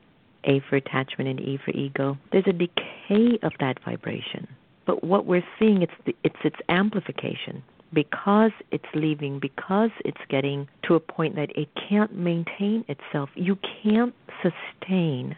A 0.44 0.60
for 0.68 0.76
attachment, 0.76 1.28
and 1.30 1.40
E 1.40 1.58
for 1.64 1.70
ego. 1.72 2.18
There's 2.32 2.46
a 2.46 2.52
decay 2.52 3.38
of 3.42 3.52
that 3.60 3.78
vibration. 3.84 4.48
But 4.86 5.04
what 5.04 5.26
we're 5.26 5.44
seeing 5.58 5.82
it's 5.82 5.92
the, 6.06 6.14
it's 6.24 6.36
its 6.44 6.56
amplification 6.68 7.62
because 7.92 8.52
it's 8.70 8.84
leaving, 8.94 9.38
because 9.38 9.90
it's 10.04 10.20
getting 10.28 10.66
to 10.84 10.94
a 10.94 11.00
point 11.00 11.36
that 11.36 11.50
it 11.56 11.68
can't 11.88 12.14
maintain 12.14 12.84
itself. 12.88 13.28
You 13.34 13.58
can't 13.82 14.14
sustain 14.42 15.36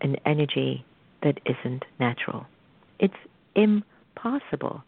an 0.00 0.16
energy 0.26 0.84
that 1.22 1.38
isn't 1.46 1.84
natural. 2.00 2.46
It's 2.98 3.14
impossible 3.54 4.82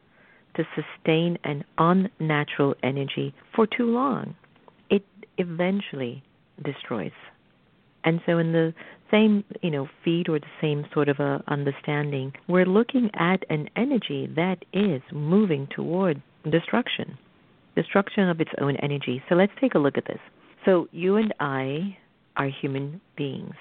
to 0.56 0.64
sustain 0.74 1.38
an 1.44 1.64
unnatural 1.78 2.74
energy 2.82 3.34
for 3.54 3.66
too 3.66 3.86
long. 3.86 4.34
It 4.90 5.04
eventually 5.38 6.22
destroys. 6.64 7.12
And 8.04 8.20
so, 8.26 8.38
in 8.38 8.52
the 8.52 8.72
same, 9.10 9.44
you 9.62 9.70
know, 9.70 9.88
feed 10.04 10.28
or 10.28 10.38
the 10.38 10.46
same 10.60 10.84
sort 10.92 11.08
of 11.08 11.18
a 11.18 11.42
understanding, 11.48 12.32
we're 12.46 12.66
looking 12.66 13.10
at 13.14 13.44
an 13.50 13.68
energy 13.76 14.28
that 14.36 14.64
is 14.72 15.02
moving 15.12 15.68
toward 15.74 16.22
destruction, 16.50 17.18
destruction 17.74 18.28
of 18.28 18.40
its 18.40 18.50
own 18.60 18.76
energy. 18.76 19.22
So 19.28 19.34
let's 19.34 19.52
take 19.60 19.74
a 19.74 19.78
look 19.78 19.98
at 19.98 20.06
this. 20.06 20.20
So 20.64 20.88
you 20.92 21.16
and 21.16 21.32
I 21.40 21.96
are 22.36 22.48
human 22.48 23.00
beings. 23.16 23.54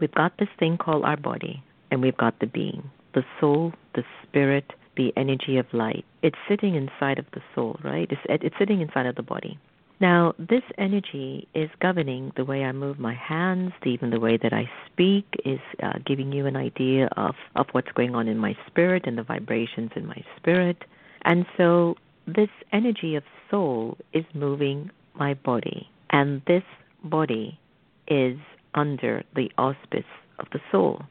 We've 0.00 0.14
got 0.14 0.38
this 0.38 0.48
thing 0.58 0.78
called 0.78 1.04
our 1.04 1.16
body, 1.16 1.62
and 1.90 2.00
we've 2.00 2.16
got 2.16 2.38
the 2.40 2.46
being, 2.46 2.90
the 3.14 3.24
soul, 3.40 3.72
the 3.94 4.04
spirit, 4.22 4.72
the 4.96 5.12
energy 5.16 5.58
of 5.58 5.66
light. 5.72 6.04
It's 6.22 6.36
sitting 6.48 6.74
inside 6.74 7.18
of 7.18 7.26
the 7.32 7.40
soul, 7.54 7.78
right? 7.84 8.08
It's, 8.10 8.20
it's 8.44 8.54
sitting 8.58 8.80
inside 8.80 9.06
of 9.06 9.16
the 9.16 9.22
body. 9.22 9.58
Now, 10.00 10.34
this 10.38 10.62
energy 10.76 11.48
is 11.54 11.70
governing 11.80 12.32
the 12.36 12.44
way 12.44 12.62
I 12.62 12.70
move 12.70 13.00
my 13.00 13.14
hands, 13.14 13.72
even 13.84 14.10
the 14.10 14.20
way 14.20 14.36
that 14.36 14.52
I 14.52 14.70
speak 14.86 15.26
is 15.44 15.58
uh, 15.82 15.94
giving 16.06 16.32
you 16.32 16.46
an 16.46 16.56
idea 16.56 17.08
of, 17.16 17.34
of 17.56 17.66
what's 17.72 17.90
going 17.92 18.14
on 18.14 18.28
in 18.28 18.38
my 18.38 18.56
spirit 18.68 19.04
and 19.06 19.18
the 19.18 19.24
vibrations 19.24 19.90
in 19.96 20.06
my 20.06 20.22
spirit. 20.36 20.76
And 21.22 21.46
so, 21.56 21.96
this 22.26 22.50
energy 22.72 23.16
of 23.16 23.24
soul 23.50 23.98
is 24.12 24.24
moving 24.34 24.90
my 25.14 25.34
body, 25.34 25.88
and 26.10 26.42
this 26.46 26.62
body 27.02 27.58
is 28.06 28.38
under 28.74 29.24
the 29.34 29.50
auspice 29.58 30.04
of 30.38 30.46
the 30.52 30.60
soul. 30.70 31.02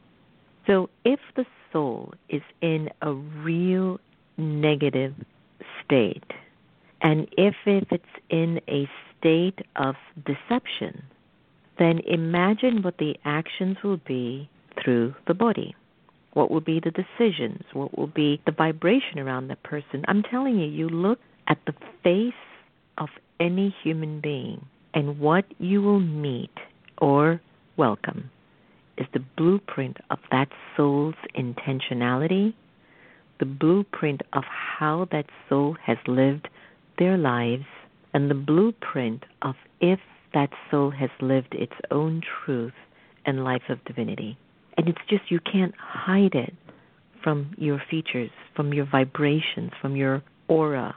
So, 0.66 0.88
if 1.04 1.20
the 1.36 1.44
soul 1.72 2.14
is 2.30 2.42
in 2.62 2.88
a 3.02 3.12
real 3.12 4.00
negative 4.38 5.14
state, 5.84 6.32
and 7.08 7.26
if, 7.38 7.54
if 7.64 7.90
it's 7.90 8.04
in 8.28 8.60
a 8.68 8.86
state 9.16 9.60
of 9.76 9.94
deception, 10.26 11.02
then 11.78 12.00
imagine 12.00 12.82
what 12.82 12.98
the 12.98 13.16
actions 13.24 13.78
will 13.82 14.00
be 14.06 14.50
through 14.78 15.14
the 15.26 15.32
body. 15.32 15.74
What 16.34 16.50
will 16.50 16.60
be 16.60 16.80
the 16.80 16.90
decisions? 16.90 17.62
What 17.72 17.96
will 17.96 18.08
be 18.08 18.42
the 18.44 18.52
vibration 18.52 19.18
around 19.18 19.48
that 19.48 19.62
person? 19.62 20.04
I'm 20.06 20.22
telling 20.22 20.58
you, 20.58 20.66
you 20.66 20.90
look 20.90 21.18
at 21.46 21.56
the 21.64 21.72
face 22.04 22.34
of 22.98 23.08
any 23.40 23.74
human 23.82 24.20
being, 24.20 24.66
and 24.92 25.18
what 25.18 25.46
you 25.58 25.80
will 25.80 26.00
meet 26.00 26.58
or 26.98 27.40
welcome 27.78 28.30
is 28.98 29.06
the 29.14 29.24
blueprint 29.38 29.96
of 30.10 30.18
that 30.30 30.48
soul's 30.76 31.14
intentionality, 31.34 32.52
the 33.40 33.46
blueprint 33.46 34.20
of 34.34 34.44
how 34.44 35.08
that 35.10 35.24
soul 35.48 35.74
has 35.82 35.96
lived 36.06 36.48
their 36.98 37.16
lives 37.16 37.64
and 38.14 38.30
the 38.30 38.34
blueprint 38.34 39.24
of 39.42 39.54
if 39.80 40.00
that 40.34 40.50
soul 40.70 40.90
has 40.90 41.10
lived 41.20 41.54
its 41.54 41.72
own 41.90 42.20
truth 42.44 42.74
and 43.24 43.44
life 43.44 43.62
of 43.68 43.84
divinity. 43.84 44.36
And 44.76 44.88
it's 44.88 44.98
just 45.08 45.30
you 45.30 45.40
can't 45.40 45.74
hide 45.78 46.34
it 46.34 46.54
from 47.22 47.54
your 47.58 47.82
features, 47.90 48.30
from 48.54 48.72
your 48.72 48.86
vibrations, 48.90 49.72
from 49.80 49.96
your 49.96 50.22
aura, 50.48 50.96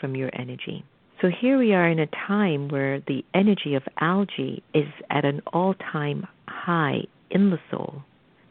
from 0.00 0.16
your 0.16 0.30
energy. 0.34 0.84
So 1.20 1.28
here 1.28 1.56
we 1.56 1.72
are 1.72 1.88
in 1.88 2.00
a 2.00 2.08
time 2.26 2.68
where 2.68 3.00
the 3.00 3.24
energy 3.32 3.74
of 3.76 3.84
algae 4.00 4.62
is 4.74 4.88
at 5.08 5.24
an 5.24 5.40
all 5.52 5.74
time 5.74 6.26
high 6.48 7.02
in 7.30 7.50
the 7.50 7.60
soul. 7.70 8.02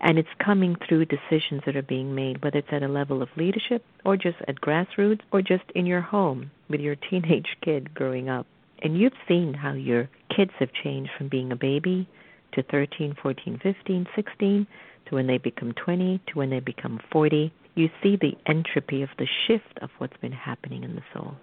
And 0.04 0.18
it's 0.18 0.30
coming 0.44 0.76
through 0.76 1.06
decisions 1.06 1.62
that 1.66 1.76
are 1.76 1.84
being 1.84 2.16
made, 2.16 2.44
whether 2.44 2.58
it's 2.58 2.74
at 2.74 2.82
a 2.82 2.88
level 2.88 3.22
of 3.22 3.30
leadership 3.38 3.86
or 4.04 4.18
just 4.18 4.38
at 4.48 4.60
grassroots 4.60 5.22
or 5.32 5.44
just 5.44 5.64
in 5.76 5.86
your 5.86 6.02
home 6.02 6.50
with 6.70 6.82
your 6.82 6.96
teenage 6.96 7.56
kid 7.64 7.94
growing 7.94 8.28
up. 8.28 8.48
And 8.82 8.98
you've 8.98 9.14
seen 9.28 9.54
how 9.54 9.74
your 9.74 10.10
kids 10.36 10.52
have 10.60 10.74
changed 10.74 11.12
from 11.16 11.30
being 11.30 11.52
a 11.52 11.56
baby 11.56 12.10
to 12.54 12.64
13, 12.64 13.16
14, 13.22 13.60
15, 13.62 14.08
16 14.16 14.68
to 15.08 15.16
when 15.16 15.28
they 15.28 15.38
become 15.38 15.72
20 15.74 16.20
to 16.28 16.34
when 16.34 16.50
they 16.50 16.60
become 16.60 17.00
40. 17.12 17.54
You 17.76 17.90
see 18.02 18.18
the 18.20 18.36
entropy 18.48 19.04
of 19.04 19.10
the 19.20 19.28
shift 19.48 19.78
of 19.84 19.92
what's 20.00 20.18
been 20.18 20.32
happening 20.32 20.84
in 20.84 20.96
the 20.96 21.04
soul. 21.14 21.36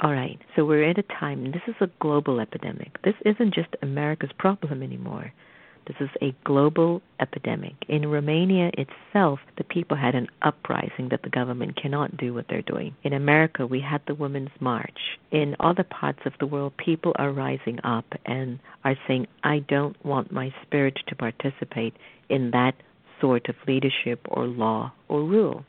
All 0.00 0.12
right, 0.12 0.38
so 0.54 0.64
we're 0.64 0.88
at 0.88 0.98
a 0.98 1.02
time, 1.02 1.50
this 1.50 1.62
is 1.66 1.74
a 1.80 1.90
global 2.00 2.38
epidemic. 2.38 3.02
This 3.02 3.16
isn't 3.26 3.52
just 3.52 3.74
America's 3.82 4.30
problem 4.38 4.84
anymore. 4.84 5.32
This 5.88 5.96
is 6.00 6.10
a 6.20 6.34
global 6.44 7.00
epidemic. 7.18 7.72
In 7.88 8.10
Romania 8.10 8.70
itself, 8.74 9.40
the 9.56 9.64
people 9.64 9.96
had 9.96 10.14
an 10.14 10.28
uprising 10.42 11.08
that 11.08 11.22
the 11.22 11.30
government 11.30 11.80
cannot 11.80 12.14
do 12.14 12.34
what 12.34 12.44
they're 12.48 12.60
doing. 12.60 12.94
In 13.02 13.14
America, 13.14 13.66
we 13.66 13.80
had 13.80 14.02
the 14.06 14.14
Women's 14.14 14.50
March. 14.60 14.98
In 15.30 15.56
other 15.58 15.84
parts 15.84 16.20
of 16.26 16.34
the 16.38 16.46
world, 16.46 16.76
people 16.76 17.14
are 17.16 17.32
rising 17.32 17.80
up 17.84 18.04
and 18.26 18.58
are 18.84 18.96
saying, 19.06 19.28
I 19.42 19.60
don't 19.60 19.96
want 20.04 20.30
my 20.30 20.52
spirit 20.62 20.98
to 21.06 21.16
participate 21.16 21.94
in 22.28 22.50
that 22.50 22.74
sort 23.18 23.48
of 23.48 23.54
leadership 23.66 24.20
or 24.28 24.46
law 24.46 24.92
or 25.08 25.22
rule. 25.24 25.64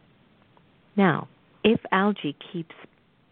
Now, 0.98 1.30
if 1.64 1.80
algae 1.94 2.36
keeps 2.52 2.76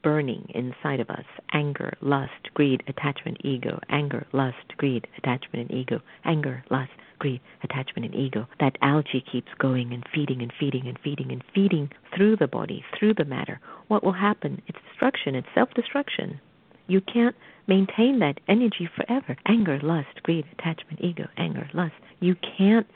burning 0.03 0.49
inside 0.53 0.99
of 0.99 1.09
us 1.09 1.25
anger, 1.53 1.93
lust, 2.01 2.53
greed, 2.53 2.83
attachment, 2.87 3.37
ego, 3.43 3.79
anger, 3.89 4.25
lust, 4.33 4.77
greed, 4.77 5.07
attachment, 5.17 5.69
and 5.69 5.79
ego, 5.79 5.99
anger, 6.25 6.63
lust, 6.69 6.91
greed, 7.19 7.41
attachment, 7.63 8.05
and 8.05 8.15
ego. 8.15 8.47
That 8.59 8.77
algae 8.81 9.23
keeps 9.31 9.51
going 9.57 9.93
and 9.93 10.05
feeding 10.13 10.41
and 10.41 10.53
feeding 10.59 10.87
and 10.87 10.97
feeding 11.03 11.31
and 11.31 11.43
feeding 11.53 11.89
through 12.15 12.37
the 12.37 12.47
body, 12.47 12.83
through 12.97 13.15
the 13.15 13.25
matter. 13.25 13.59
What 13.87 14.03
will 14.03 14.13
happen? 14.13 14.61
It's 14.67 14.79
destruction, 14.89 15.35
it's 15.35 15.47
self 15.55 15.69
destruction. 15.73 16.39
You 16.87 17.01
can't 17.01 17.35
maintain 17.67 18.19
that 18.19 18.39
energy 18.47 18.89
forever. 18.95 19.35
Anger, 19.45 19.79
lust, 19.83 20.23
greed, 20.23 20.45
attachment, 20.57 21.01
ego, 21.01 21.27
anger, 21.37 21.69
lust. 21.73 21.95
You 22.19 22.35
can't 22.57 22.87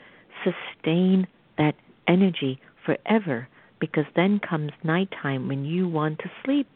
sustain 0.42 1.26
that 1.58 1.74
energy 2.08 2.60
forever 2.84 3.48
because 3.80 4.06
then 4.16 4.40
comes 4.40 4.72
nighttime 4.82 5.48
when 5.48 5.64
you 5.64 5.88
want 5.88 6.18
to 6.20 6.30
sleep 6.44 6.66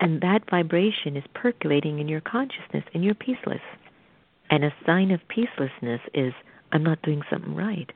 and 0.00 0.20
that 0.20 0.48
vibration 0.50 1.16
is 1.16 1.24
percolating 1.34 1.98
in 1.98 2.08
your 2.08 2.20
consciousness 2.20 2.84
and 2.94 3.04
you're 3.04 3.14
peaceless. 3.14 3.60
And 4.50 4.64
a 4.64 4.74
sign 4.86 5.10
of 5.10 5.20
peacelessness 5.28 6.00
is 6.14 6.32
I'm 6.72 6.84
not 6.84 7.02
doing 7.02 7.22
something 7.30 7.54
right. 7.54 7.90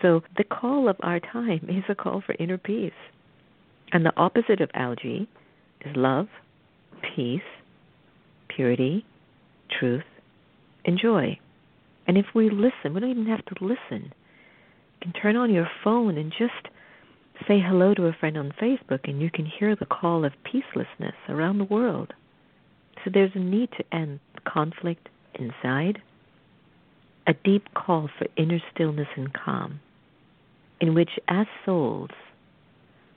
So 0.00 0.22
the 0.36 0.44
call 0.44 0.88
of 0.88 0.96
our 1.00 1.20
time 1.20 1.64
is 1.68 1.84
a 1.88 1.94
call 1.94 2.22
for 2.24 2.34
inner 2.38 2.58
peace. 2.58 2.92
And 3.92 4.04
the 4.04 4.16
opposite 4.16 4.60
of 4.60 4.70
algae 4.74 5.28
is 5.84 5.96
love, 5.96 6.28
peace, 7.14 7.40
purity, 8.48 9.04
truth, 9.78 10.04
and 10.84 10.98
joy. 10.98 11.38
And 12.06 12.18
if 12.18 12.26
we 12.34 12.50
listen, 12.50 12.94
we 12.94 13.00
don't 13.00 13.10
even 13.10 13.26
have 13.26 13.44
to 13.46 13.54
listen. 13.64 14.12
You 15.00 15.12
can 15.12 15.12
turn 15.12 15.36
on 15.36 15.52
your 15.52 15.68
phone 15.84 16.18
and 16.18 16.32
just 16.36 16.68
say 17.46 17.60
hello 17.60 17.94
to 17.94 18.06
a 18.06 18.12
friend 18.12 18.36
on 18.36 18.52
Facebook 18.60 19.00
and 19.04 19.20
you 19.20 19.30
can 19.30 19.46
hear 19.46 19.74
the 19.76 19.86
call 19.86 20.24
of 20.24 20.32
peacelessness 20.44 21.14
around 21.28 21.58
the 21.58 21.64
world. 21.64 22.12
So 23.04 23.10
there's 23.12 23.32
a 23.34 23.38
need 23.38 23.70
to 23.78 23.84
end 23.94 24.20
conflict 24.44 25.08
inside, 25.34 26.00
a 27.26 27.34
deep 27.44 27.72
call 27.74 28.08
for 28.18 28.26
inner 28.36 28.60
stillness 28.74 29.08
and 29.16 29.32
calm, 29.32 29.80
in 30.80 30.94
which, 30.94 31.10
as 31.28 31.46
souls, 31.64 32.10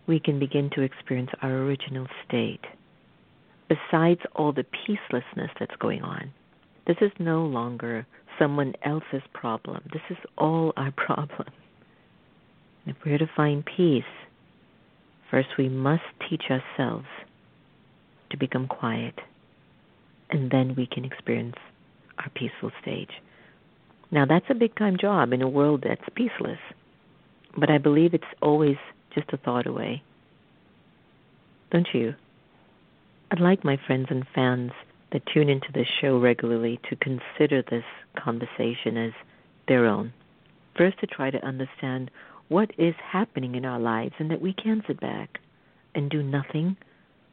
we 0.08 0.20
can 0.20 0.40
begin 0.40 0.70
to 0.76 0.82
experience 0.82 1.32
our 1.42 1.52
original 1.52 2.08
state, 2.28 2.66
besides 3.68 4.22
all 4.36 4.52
the 4.54 4.66
peacelessness 4.66 5.50
that's 5.60 5.76
going 5.80 6.04
on. 6.04 6.32
This 6.88 6.98
is 7.02 7.12
no 7.20 7.46
longer 7.46 8.06
someone 8.40 8.74
else's 8.84 9.24
problem. 9.34 9.82
This 9.92 10.04
is 10.10 10.18
all 10.38 10.74
our 10.78 10.92
problem. 10.98 11.48
If 12.86 12.96
we're 13.06 13.18
to 13.18 13.30
find 13.36 13.66
peace, 13.66 14.04
first 15.32 15.50
we 15.58 15.70
must 15.70 16.04
teach 16.30 16.44
ourselves 16.50 17.08
to 18.30 18.38
become 18.38 18.68
quiet, 18.68 19.16
and 20.30 20.52
then 20.52 20.76
we 20.76 20.86
can 20.86 21.06
experience 21.06 21.56
our 22.20 22.30
peaceful 22.36 22.72
stage. 22.82 23.10
Now, 24.12 24.26
that's 24.26 24.46
a 24.50 24.56
big 24.56 24.76
time 24.76 24.98
job 24.98 25.34
in 25.34 25.42
a 25.42 25.50
world 25.50 25.84
that's 25.88 26.08
peaceless, 26.16 26.60
but 27.58 27.70
I 27.70 27.80
believe 27.80 28.14
it's 28.14 28.24
always 28.42 28.78
just 29.14 29.34
a 29.34 29.38
thought 29.38 29.66
away. 29.66 30.04
Don't 31.72 31.88
you? 31.94 32.14
I'd 33.32 33.40
like 33.40 33.64
my 33.64 33.78
friends 33.88 34.08
and 34.10 34.26
fans 34.36 34.72
that 35.12 35.24
tune 35.34 35.50
into 35.50 35.72
this 35.74 35.88
show 36.02 36.20
regularly 36.20 36.80
to 36.90 36.96
consider 36.96 37.64
this 37.64 37.84
conversation 38.16 38.98
as 38.98 39.12
their 39.68 39.86
own. 39.86 40.14
First, 40.78 41.00
to 41.00 41.08
try 41.08 41.32
to 41.32 41.44
understand 41.46 42.12
what 42.48 42.72
is 42.78 42.94
happening 43.12 43.56
in 43.56 43.66
our 43.66 43.80
lives 43.80 44.14
and 44.20 44.32
that 44.32 44.42
we 44.42 44.54
can 44.54 44.84
sit 44.88 45.00
back 45.00 45.40
and 45.94 46.10
do 46.10 46.22
nothing 46.22 46.78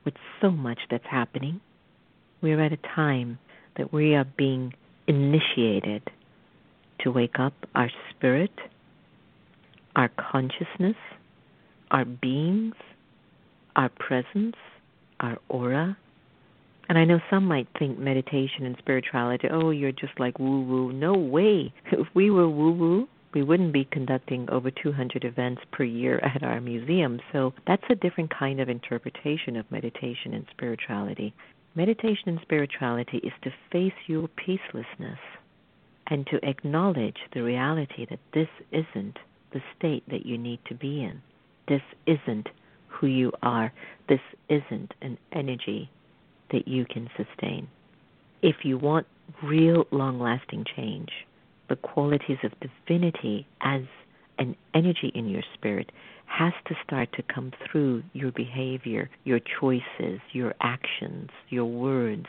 with 0.05 0.15
so 0.41 0.51
much 0.51 0.79
that's 0.91 1.07
happening. 1.11 1.61
We 2.41 2.53
are 2.53 2.61
at 2.61 2.73
a 2.73 2.79
time 2.95 3.39
that 3.77 3.93
we 3.93 4.15
are 4.15 4.25
being 4.25 4.75
initiated 5.07 6.09
to 7.01 7.11
wake 7.11 7.39
up 7.39 7.55
our 7.75 7.91
spirit, 8.11 8.53
our 9.97 10.11
consciousness, 10.17 10.97
our 11.91 12.05
beings, 12.05 12.75
our 13.77 13.91
presence, 13.91 14.57
our 15.21 15.39
aura. 15.49 15.97
And 16.89 16.99
I 16.99 17.05
know 17.05 17.21
some 17.31 17.47
might 17.47 17.69
think 17.79 17.99
meditation 17.99 18.67
and 18.67 18.77
spirituality, 18.79 19.49
oh, 19.51 19.71
you're 19.71 19.93
just 19.93 20.19
like 20.19 20.39
woo 20.39 20.63
woo. 20.63 20.93
No 20.93 21.15
way. 21.15 21.73
If 21.93 22.07
we 22.15 22.31
were 22.31 22.49
woo 22.49 22.73
woo, 22.73 23.09
we 23.35 23.43
wouldn't 23.43 23.73
be 23.73 23.89
conducting 23.91 24.49
over 24.51 24.71
200 24.71 25.25
events 25.25 25.63
per 25.73 25.85
year 25.85 26.19
at 26.19 26.43
our 26.43 26.61
museum. 26.61 27.21
So 27.33 27.55
that's 27.67 27.85
a 27.91 27.95
different 27.95 28.33
kind 28.37 28.61
of 28.61 28.69
interpretation 28.69 29.57
of 29.57 29.71
meditation 29.71 30.35
and 30.35 30.47
spirituality. 30.51 31.35
Meditation 31.75 32.29
and 32.29 32.41
spirituality 32.43 33.19
is 33.19 33.33
to 33.43 33.51
face 33.71 33.93
your 34.07 34.29
peacelessness 34.29 35.19
and 36.09 36.27
to 36.27 36.47
acknowledge 36.47 37.17
the 37.33 37.43
reality 37.43 38.07
that 38.11 38.19
this 38.35 38.49
isn't 38.71 39.19
the 39.53 39.63
state 39.79 40.03
that 40.11 40.27
you 40.27 40.37
need 40.37 40.61
to 40.67 40.75
be 40.75 41.03
in. 41.03 41.23
This 41.69 41.83
isn't 42.07 42.49
who 42.89 43.07
you 43.07 43.33
are. 43.43 43.73
This 44.09 44.21
isn't 44.49 44.93
an 45.01 45.17
energy 45.33 45.91
that 46.51 46.69
you 46.69 46.85
can 46.85 47.09
sustain. 47.17 47.69
If 48.43 48.57
you 48.65 48.77
want 48.77 49.07
real 49.43 49.87
long 49.91 50.21
lasting 50.21 50.67
change, 50.77 51.11
the 51.69 51.77
qualities 51.77 52.39
of 52.43 52.53
divinity 52.61 53.47
as 53.61 53.83
an 54.39 54.57
energy 54.75 55.13
in 55.15 55.29
your 55.29 55.43
spirit 55.55 55.91
has 56.27 56.53
to 56.67 56.75
start 56.85 57.13
to 57.13 57.23
come 57.23 57.53
through 57.67 58.03
your 58.15 58.33
behavior, 58.33 59.11
your 59.25 59.41
choices, 59.61 60.21
your 60.33 60.55
actions, 60.61 61.31
your 61.51 61.67
words. 61.67 62.27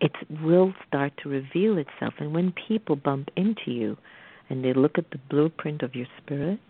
It 0.00 0.12
will 0.42 0.72
start 0.86 1.12
to 1.22 1.28
reveal 1.28 1.76
itself. 1.76 2.14
And 2.18 2.32
when 2.32 2.52
people 2.68 2.96
bump 2.96 3.28
into 3.36 3.70
you 3.72 3.96
and 4.48 4.64
they 4.64 4.72
look 4.72 4.96
at 4.96 5.10
the 5.10 5.18
blueprint 5.28 5.82
of 5.82 5.94
your 5.94 6.06
spirit, 6.22 6.60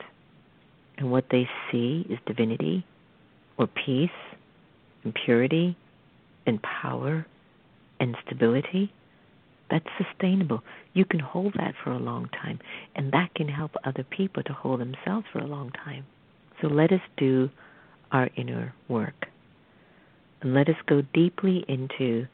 and 1.00 1.10
what 1.10 1.24
they 1.30 1.48
see 1.70 2.06
is 2.10 2.18
divinity 2.26 2.84
or 3.56 3.66
peace 3.66 4.10
and 5.02 5.14
purity 5.24 5.76
and 6.46 6.60
power 6.62 7.26
and 7.98 8.16
stability, 8.26 8.92
that's 9.70 9.86
sustainable. 9.96 10.62
You 10.92 11.04
can 11.04 11.20
hold 11.20 11.54
that 11.54 11.74
for 11.82 11.92
a 11.92 11.98
long 11.98 12.28
time, 12.28 12.58
and 12.94 13.12
that 13.12 13.34
can 13.34 13.48
help 13.48 13.72
other 13.84 14.04
people 14.04 14.42
to 14.42 14.52
hold 14.52 14.80
themselves 14.80 15.26
for 15.32 15.38
a 15.38 15.46
long 15.46 15.70
time. 15.70 16.04
So 16.60 16.68
let 16.68 16.92
us 16.92 17.00
do 17.16 17.50
our 18.12 18.28
inner 18.36 18.74
work. 18.88 19.26
And 20.42 20.54
let 20.54 20.68
us 20.68 20.76
go 20.86 21.02
deeply 21.14 21.64
into 21.68 22.26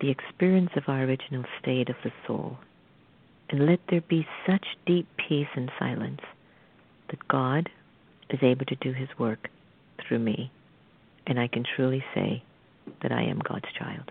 the 0.00 0.10
experience 0.10 0.70
of 0.76 0.84
our 0.88 1.02
original 1.02 1.44
state 1.60 1.88
of 1.88 1.96
the 2.02 2.12
soul. 2.26 2.58
And 3.50 3.66
let 3.66 3.80
there 3.90 4.00
be 4.00 4.26
such 4.46 4.64
deep 4.86 5.06
peace 5.16 5.48
and 5.54 5.70
silence 5.78 6.20
that 7.10 7.28
God 7.28 7.68
is 8.30 8.38
able 8.42 8.64
to 8.66 8.76
do 8.76 8.92
his 8.92 9.08
work 9.18 9.48
through 10.00 10.20
me. 10.20 10.50
And 11.26 11.38
I 11.38 11.48
can 11.48 11.64
truly 11.76 12.04
say 12.14 12.42
that 13.02 13.12
I 13.12 13.22
am 13.22 13.38
God's 13.38 13.70
child. 13.78 14.10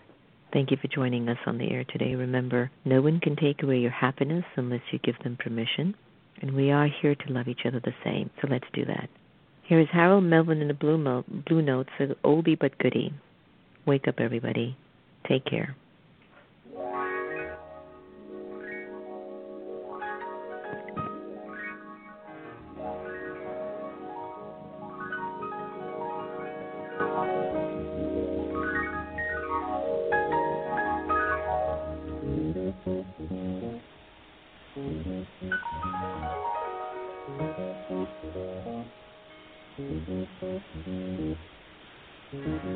Thank 0.54 0.70
you 0.70 0.78
for 0.80 0.88
joining 0.88 1.28
us 1.30 1.40
on 1.48 1.58
the 1.58 1.72
air 1.72 1.84
today. 1.84 2.14
Remember, 2.14 2.70
no 2.86 3.02
one 3.02 3.20
can 3.20 3.36
take 3.36 3.64
away 3.64 3.80
your 3.80 3.92
happiness 3.92 4.46
unless 4.56 4.82
you 4.92 5.00
give 5.00 5.18
them 5.24 5.36
permission. 5.36 5.96
And 6.42 6.54
we 6.54 6.70
are 6.70 6.88
here 7.02 7.16
to 7.16 7.34
love 7.34 7.48
each 7.48 7.66
other 7.66 7.82
the 7.84 7.94
same. 8.04 8.30
So 8.40 8.48
let's 8.52 8.68
do 8.72 8.86
that. 8.86 9.10
Here 9.64 9.80
is 9.80 9.88
Harold 9.92 10.26
Melvin 10.26 10.62
in 10.62 10.68
the 10.68 10.76
Blue, 10.76 11.00
Mo- 11.00 11.26
Blue 11.48 11.64
Notes, 11.64 11.90
an 11.98 12.14
oldie 12.24 12.60
but 12.60 12.78
goodie. 12.78 13.14
Wake 13.88 14.08
up, 14.08 14.20
everybody. 14.20 14.78
Take 15.28 15.46
care. 15.46 15.76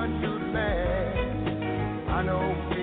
time 0.00 0.20
to 0.22 0.30
land. 0.52 2.10
I 2.10 2.22
know 2.22 2.79